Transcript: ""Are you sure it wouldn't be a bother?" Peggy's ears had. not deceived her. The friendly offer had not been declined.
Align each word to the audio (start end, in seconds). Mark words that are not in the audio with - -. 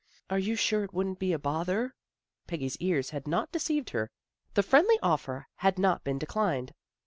""Are 0.31 0.39
you 0.39 0.55
sure 0.55 0.83
it 0.83 0.93
wouldn't 0.95 1.19
be 1.19 1.31
a 1.31 1.37
bother?" 1.37 1.93
Peggy's 2.47 2.75
ears 2.77 3.11
had. 3.11 3.27
not 3.27 3.51
deceived 3.51 3.91
her. 3.91 4.09
The 4.55 4.63
friendly 4.63 4.97
offer 5.03 5.47
had 5.57 5.77
not 5.77 6.03
been 6.03 6.17
declined. 6.17 6.73